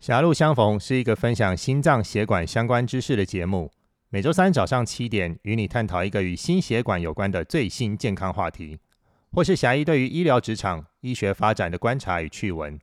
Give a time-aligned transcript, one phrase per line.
[0.00, 3.70] 狭路相逢是一个分享心脏血管相关知识的节目，
[4.08, 8.78] 每周三早上七点与你探讨一个与心血管有关的最新健康话题，
[9.30, 12.80] 或是狭义对于医疗职场、医学发展的观察与趣闻。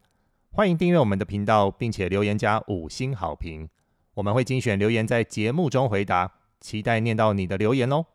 [0.51, 3.67] 欢迎订阅我们的频道，并且留言加五星好评，
[4.13, 6.31] 我们会精选留言在节目中回答，
[6.61, 8.05] 期待念到你的留言哦。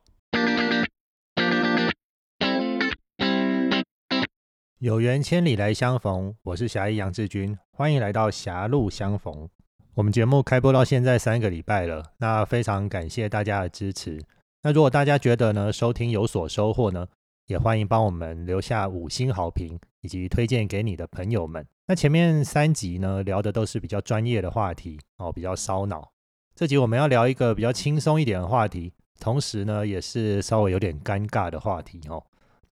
[4.83, 9.49] 有缘千里来相逢，我是侠义杨志军，欢迎来到狭路相逢。
[9.95, 14.21] 我们节目开播到现在三个礼拜了，那非常感谢大家的支持。
[14.65, 17.07] 那如果大家觉得呢收听有所收获呢，
[17.47, 21.65] 也欢迎帮我们留下五星好评，以及推荐给你的朋友们。
[21.87, 26.11] 那前面三集呢聊的都是比较专业的话题哦，比较烧脑。
[26.57, 32.21] 这集我们要聊一个比较轻松一点的话题，同时呢也是稍微有点尴尬的话题哦，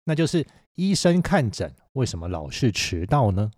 [0.04, 0.46] 那就是
[0.78, 1.74] 医生看诊。
[1.94, 3.50] 为什么老是迟到呢？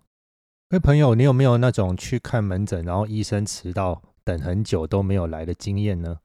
[0.67, 6.17] 各位朋友，你有没有那种去看门诊，然后医生迟到等很久都没有来的经验呢？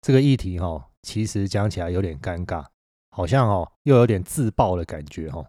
[0.00, 2.64] 这个议题哈，其实讲起来有点尴尬，
[3.10, 5.44] 好像哦又有点自爆的感觉哈。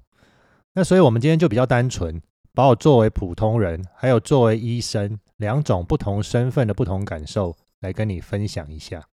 [0.74, 2.20] 那所以我们今天就比较单纯，
[2.56, 9.08] 把我作为普通人，还有作为医生两种不同身份的不同感受来跟你分享一下。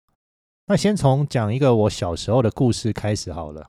[0.69, 3.69] 那先从讲一个我小时候的故事开始好了。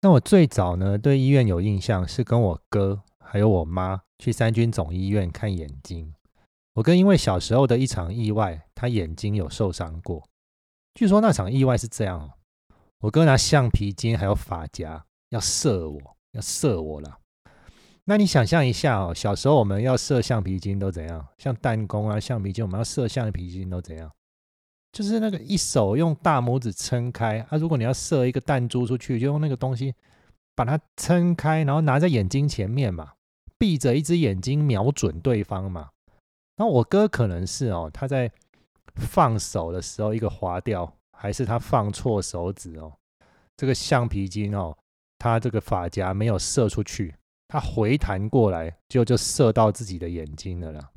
[0.00, 6.14] 那我最早呢对医院有印象是跟我哥还有我妈去三军总医院看眼睛。
[6.74, 10.22] 我哥因为小时候的一场意外，他眼睛有受伤过。
[10.94, 12.30] 据说那场意外是这样哦，
[13.00, 16.00] 我哥拿橡皮筋还有发夹要射我，
[16.32, 17.18] 要射我了。
[18.04, 21.26] 那你想象一下哦，小时候我们要射橡皮筋都怎样？
[21.38, 24.10] 像弹弓啊，橡皮筋我们要射橡皮筋都怎样？
[24.98, 29.94] 就是那个一手用大拇指撑开啊，如果你要射一个弹珠出去，就用那个东西
[30.56, 33.12] 把它撑开，然后拿在眼睛前面嘛，
[33.56, 35.90] 闭着一只眼睛瞄准对方嘛。
[36.56, 38.28] 然后我哥可能是哦，他在
[38.96, 42.92] 放手的时候一个滑掉，还是他放错手指哦，
[43.56, 44.76] 这个橡皮筋哦，
[45.16, 47.14] 他这个发夹没有射出去，
[47.46, 50.90] 他回弹过来就就射到自己的眼睛了啦。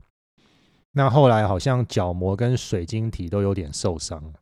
[0.93, 4.33] 那后来好像角膜跟水晶体都有点受伤，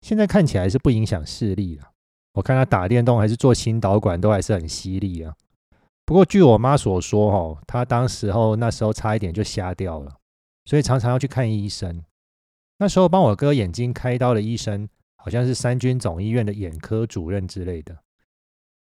[0.00, 1.90] 现在看起来是不影响视力了。
[2.34, 5.34] 我看他打电动还是做心导管都还是很犀利啊。
[6.04, 10.16] 不过据我妈所说，哦，他当时候那时候差一点就瞎掉了，
[10.64, 12.04] 所以常常要去看医生。
[12.78, 17.96] 那时候帮我哥眼睛开刀的医生好像是三军总医院的眼科主任之类的。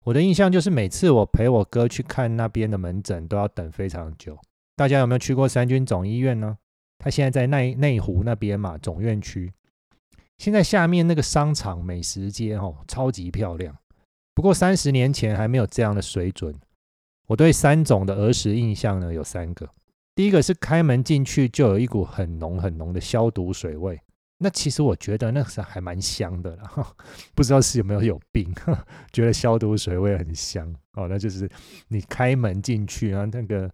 [0.06, 4.38] 我的印象就是每次我陪我哥去看那边的门诊都要等非常久。
[4.76, 6.60] 大家有没有去过三军总医院呢？
[7.00, 9.52] 他现在在内内湖那边嘛，总院区。
[10.38, 13.76] 现在下面那个商场美食街哦，超级漂亮。
[14.36, 16.54] 不过三十年前还没有这样的水准。
[17.28, 19.70] 我对三总的儿时印象呢有三个。
[20.16, 24.02] 第一个是开门进去就有一股很浓很浓的消毒水味，
[24.38, 26.96] 那其实我觉得那是还蛮香的啦。
[27.34, 28.54] 不知道是有没有有病，
[29.14, 31.08] 觉得消毒水味很香哦。
[31.08, 31.50] 那就是
[31.88, 33.72] 你开门进去啊，那个。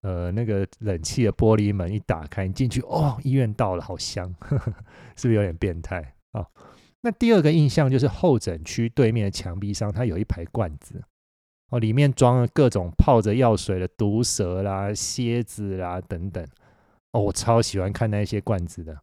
[0.00, 4.32] 呃，那个冷气的玻璃门一打开，你进去哦，医院到了，好香，
[5.16, 6.46] 是不是有点变态啊？
[7.00, 11.02] 那第二个印象就是候诊区对面的墙壁上，它有一排罐子
[11.70, 16.46] 哦，里面装了各种泡着药水的毒蛇啦、蝎子啦等等
[17.12, 18.96] 哦，我超喜欢看那些罐子的。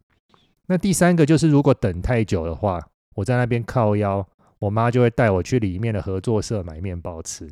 [0.68, 2.82] 那第三个就是，如果等太久的话，
[3.16, 4.26] 我在那边靠腰，
[4.60, 7.50] 我妈就会带我去里面的合作社买面包吃。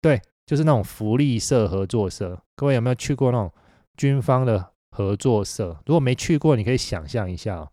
[0.00, 0.20] 对。
[0.46, 3.50] 就是那种福利社合作社，各位有没有去过那种
[3.96, 5.74] 军方的合作社？
[5.86, 7.66] 如果没去过，你可以想象一下，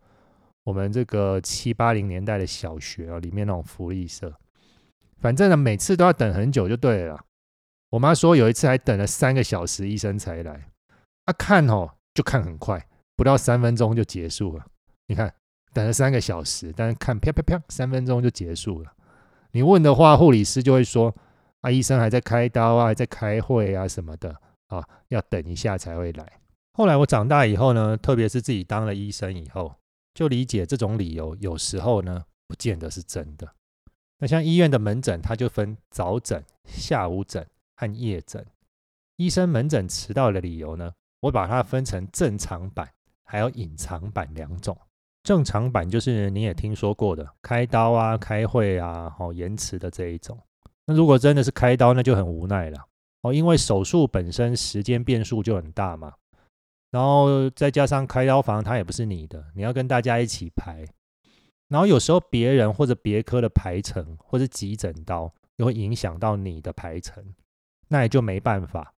[0.64, 4.32] 我们这个七八零年代的小学啊，里面那种福利社，
[5.20, 7.20] 反正呢，每次都要等很久就对了。
[7.90, 10.70] 我妈说有一次还等了三个小时，医生才来。
[11.26, 12.82] 啊，看哦，就看很快，
[13.14, 14.64] 不到三分钟就结束了。
[15.08, 15.30] 你看，
[15.74, 18.90] 等了三个小时，但是看啪啪啪，三分钟就结束了。
[19.50, 21.14] 你问的话，护理师就会说。
[21.60, 24.34] 啊，医生还在开刀啊，还在开会啊什么的
[24.68, 26.40] 啊，要等一下才会来。
[26.72, 29.74] 后来我长大以后呢，特别是自己当了医生以后，
[30.14, 33.52] 就理解这种理由有时候呢，不见得是真的。
[34.20, 38.44] 那像医院的门诊，它就分早诊、下午诊和夜诊。
[39.16, 42.88] 医生门诊迟到的理由呢，我把它分成正常版
[43.24, 44.76] 还有隐藏版两种。
[45.24, 50.38] 正常版就是你也听说过的，开刀啊、开会啊、好延迟的这一种。
[50.86, 52.78] 那如果真的是开刀，那就很无奈了
[53.22, 56.14] 哦，因为手术本身时间变数就很大嘛，
[56.90, 60.86] 然后再加上开刀房它也不是你的，你要跟大家一起排，
[61.68, 67.34] 然后有时候别人或者别科的排程或者急诊刀又会影响到你的排程，
[67.88, 68.94] 那也就没办法。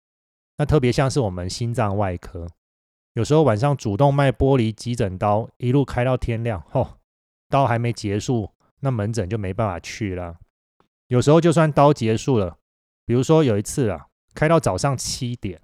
[0.58, 2.46] 那特别像是我们心脏外科，
[3.14, 6.98] 有时候晚上主动卖玻璃急诊刀，一路开到天亮，吼，
[7.48, 8.50] 刀还没结束，
[8.80, 10.36] 那门诊就没办法去了。
[11.08, 12.58] 有时候就算刀结束了，
[13.06, 15.60] 比如说有一次啊，开到早上七点，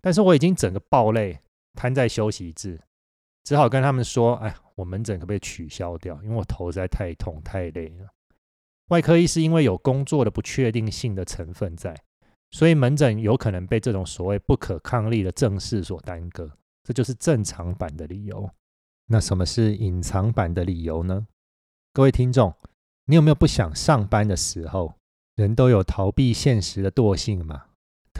[0.00, 1.40] 但是我已经整个爆累，
[1.74, 2.80] 瘫在休息室，
[3.44, 6.20] 只好跟他们说：“哎，我门诊可不可以取消掉？
[6.22, 8.08] 因为我头在太痛太累了。”
[8.88, 11.96] 外科医师因为有工作的不确定性的成分在，
[12.50, 16.50] 所以门诊有可能被这种所谓不可抗力的正事所耽搁，
[16.84, 18.50] 这就是正常版的理由。
[19.06, 21.26] 那什么是隐藏版的理由呢？
[21.92, 22.54] 各位听众，
[23.06, 24.94] 你有没有不想上班的时候？
[25.34, 27.64] 人都有逃避现实的惰性嘛，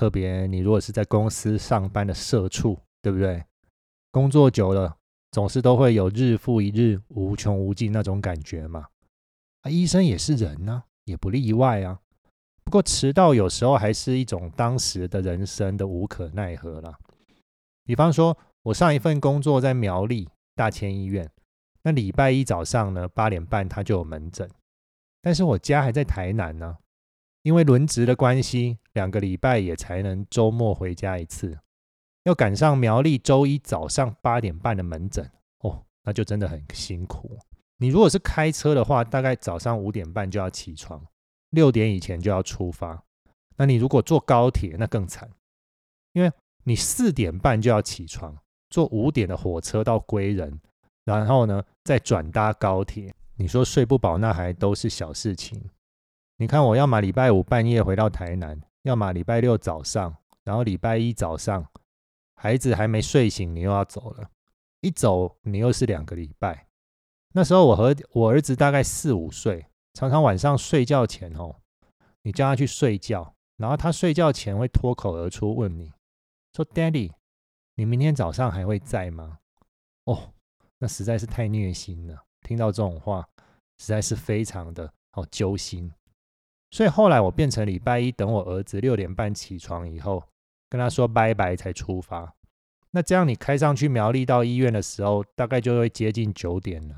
[0.02, 3.44] 特别你如果是在公司上班的社畜，对不对？
[4.10, 4.96] 工作久了，
[5.30, 8.88] 总是都会有日复一日、无穷无尽那种感觉嘛。
[9.60, 12.00] 啊，医生也是人呢，也不例外啊。
[12.64, 16.98] 不过迟到有时候还是一种当时的人生的无可奈何啦。
[17.84, 21.30] 比方说，我上一份工作在苗栗大千医院，
[21.84, 24.50] 那礼拜一早上呢八点半他就有门诊，
[25.22, 26.78] 但是我家还在台南呢，
[27.42, 31.58] 因为轮值的关系，两个礼拜也才能周末回家一次，
[32.24, 35.28] 要赶上苗栗周一早上八点半的门诊
[35.60, 37.38] 哦，那就真的很辛苦。
[37.78, 41.04] 你如果是开车的话，大概早上五点半就要起床，
[41.50, 43.02] 六点以前就要出发。
[43.56, 45.28] 那你如果坐高铁，那更惨，
[46.12, 46.30] 因为
[46.64, 48.36] 你四点半就要起床，
[48.70, 50.60] 坐五点的火车到归仁，
[51.04, 53.12] 然后呢再转搭高铁。
[53.34, 55.60] 你说睡不饱，那还都是小事情。
[56.42, 61.64] 你看，我要么礼拜五半夜回到台南，要么礼拜六早上，然后礼拜一早上，
[62.34, 64.28] 孩子还没睡醒，你又要走了，
[64.80, 66.66] 一走你又是两个礼拜。
[67.32, 71.54] 那时候我和我儿子大概四五岁，常常晚上睡觉前哦，
[72.22, 75.92] 你叫他去睡觉，然后他睡觉前会脱口而出问你
[76.56, 77.12] 说：“Daddy，
[77.76, 79.38] 你明天早上还会在吗？”
[80.06, 80.32] 哦，
[80.78, 82.24] 那实在是太虐心了。
[82.40, 83.28] 听到这种话，
[83.78, 85.88] 实在是非常的好揪心。
[86.72, 90.24] 所以后来我变成礼拜一等我儿子六点半起床以后，
[90.68, 92.34] 跟他说拜拜才出发。
[92.90, 96.94] 那这样你开上去苗栗到医院的时候，大概就会接近九点了。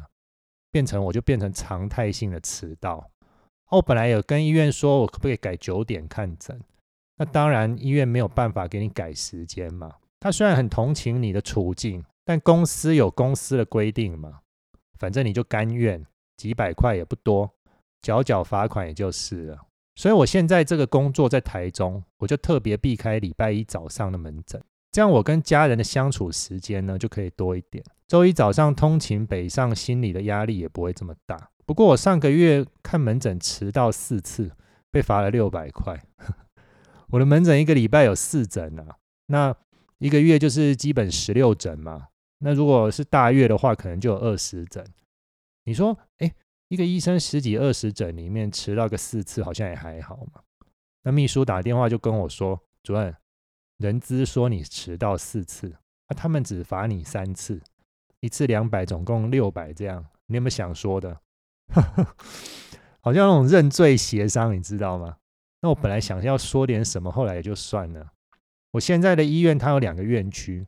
[0.71, 3.11] 变成我就变成常态性的迟到。
[3.71, 6.61] 我本来有跟医院说，我可不可以改九点看诊？
[7.17, 9.93] 那当然，医院没有办法给你改时间嘛。
[10.21, 14.41] 他虽然很同情你的处境，但公司有公司的规定嘛。
[14.99, 16.05] 反正你就甘愿，
[16.37, 17.51] 几百块也不多，
[18.05, 19.59] 缴缴罚款也就是了。
[19.97, 24.63] 所以我现在这个工作在台中，我就特别避开礼拜一早上的门诊。
[24.93, 27.83] 这样我跟家人的相处时间呢就可以多一点。
[28.07, 31.49] 周一早上通勤北上，心里的压力也不会这么大。
[31.65, 34.53] 不过我上个月看门诊迟到四次，
[34.91, 35.99] 被罚了六百块。
[37.09, 38.97] 我的门诊一个礼拜有四诊啊，
[39.29, 39.57] 那
[39.99, 42.09] 一个月就是基本十六诊嘛。
[42.41, 44.85] 那如果是大月的话，可能就有二十诊。
[45.65, 46.31] 你说，哎，
[46.75, 50.43] 一个医生十几二十诊里面迟到个四次，好像也还好嘛。
[51.05, 53.15] 那秘书打电话就跟我说，主任。
[53.79, 55.77] 人资说你迟到四次，
[56.09, 57.61] 那他们只罚你三次，
[58.21, 61.21] 一次两百，总共六百，这样你有没有想说的？
[63.01, 65.17] 好像那种认罪协商，你知道吗？
[65.61, 68.13] 那我本来想要说点什么，后来也就算了。
[68.73, 70.67] 我现在的医院它有两个院区，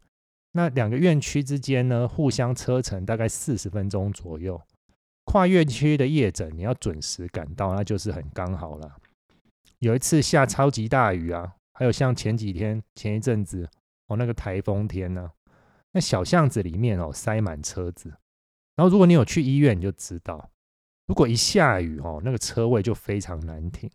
[0.53, 4.61] 那两个院区之间呢，互相车程大概四十分钟左右。
[5.27, 8.97] 跨院区的夜诊你要准时赶到，那就是很刚好了。
[9.81, 11.53] 有一次下超级大雨啊。
[11.79, 13.69] 还有像前几天、前一阵子
[14.07, 15.31] 哦，那个台风天呢，
[15.93, 18.09] 那小巷子里面哦塞满车子。
[18.77, 20.49] 然后如果你有去医院，你就知道，
[21.07, 23.91] 如果一下雨哦，那个车位就非常难停。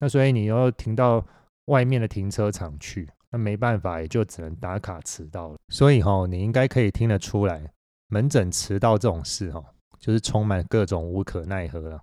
[0.00, 1.24] 那所以你要停到
[1.66, 5.56] 外面的停车场去，那没办法，也就只能打卡迟到了。
[5.68, 7.72] 所以哈，你应该可以听得出来，
[8.08, 9.64] 门诊迟到这种事哈，
[10.02, 12.02] 就是充满各种无可奈何了。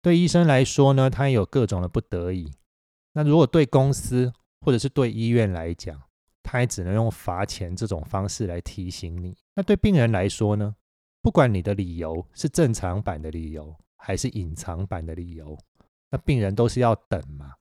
[0.00, 2.50] 对医生来说呢，他也有各种的不得已。
[3.12, 6.00] 那如果对公司或者是对医院来讲，
[6.42, 9.36] 他也只能用罚钱这种方式来提醒你。
[9.54, 10.74] 那对病人来说呢？
[11.20, 15.58] 不管你的理由是正常版的理由还是隐藏版的理由，
[16.10, 17.52] 那病人都是要等嘛，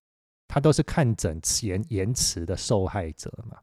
[0.48, 3.58] 他都是看诊延延迟的受害者嘛。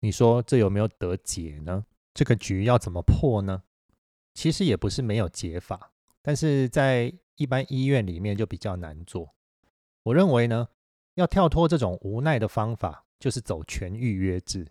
[0.00, 1.84] 你说这有没有得解呢？
[2.14, 3.62] 这个局要怎么破呢？
[4.34, 9.34] 其实也不是没有解法，但是在一般医院里面就比较难做。
[10.04, 10.68] 我认为呢。
[11.16, 14.66] 要跳脱这种无奈的方法，就是走全预约制。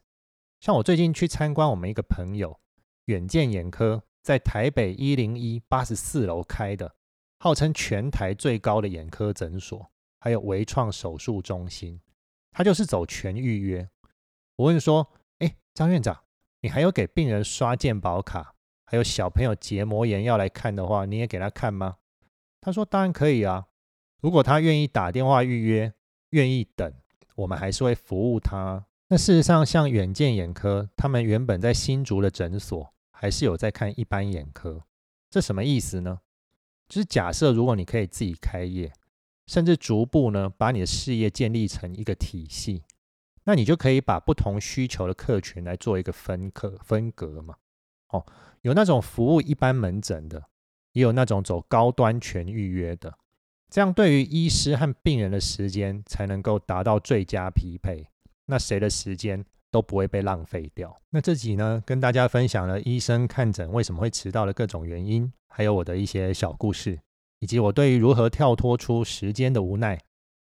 [0.60, 2.60] 像我最近去参观我们一个朋友
[3.06, 6.96] 远见眼科，在台北一零一八十四楼开的，
[7.38, 12.02] 号称全台最高的眼科诊所，还有微创手术中心，
[12.52, 13.88] 他就是走全预约。
[14.56, 16.24] 我问说：“哎，张院长，
[16.62, 18.56] 你还有给病人刷健保卡，
[18.92, 21.96] 还有小朋友结膜炎要来看的话，你也给他看吗？
[22.60, 23.68] 他说当然可以啊，
[24.20, 25.94] 如果他愿意打电话预约，
[26.32, 26.94] 愿意等，
[27.36, 28.86] 我们还是会服务他。
[29.08, 34.84] 那事实上，像远见眼科，他们原本在新竹的诊所还是有在看一般眼科。
[35.30, 36.20] 这什么意思呢？
[36.90, 38.92] 就是假设如果你可以自己开业，
[39.48, 42.84] 甚至逐步呢把你的事业建立成一个体系。
[43.46, 47.56] 那你就可以把不同需求的客群来做一个分客分隔嘛。
[48.12, 48.26] 哦，
[48.62, 50.44] 有那种服务一般门诊的，
[50.94, 53.14] 也有那种走高端全预约的。
[53.70, 58.08] 这样对于医师和病人的时间才能够达到最佳匹配。
[58.46, 61.02] 那谁的时间都不会被浪费掉。
[61.10, 67.00] 那这集呢，跟大家分享了医生看诊为什么会迟到的各种原因，还有我的一些小故事，
[67.40, 70.00] 以及我对于如何跳脱出时间的无奈，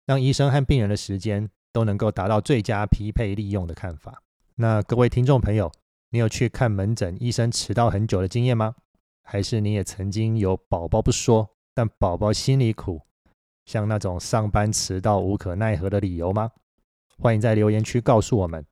[0.07, 1.51] 让医生和病人的时间。
[1.73, 4.25] 都能够达到最佳匹配利用的看法。
[4.57, 5.71] 那各位听众朋友，
[6.11, 8.75] 你有去看门诊医生迟到很久的经验吗？
[9.23, 13.01] 还是你也曾经有宝宝不说，但宝宝心里苦，
[13.65, 16.51] 像那种上班迟到无可奈何的理由吗？
[17.17, 18.67] 欢迎在留言区告诉我们。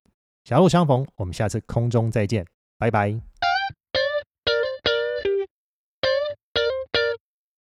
[0.45, 2.45] 狭路相逢，我们下次空中再见，
[2.77, 3.28] 拜拜。